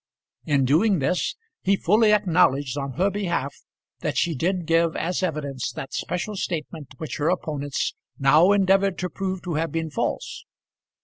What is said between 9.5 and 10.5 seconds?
have been false.